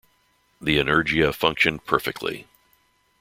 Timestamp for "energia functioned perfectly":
0.79-2.47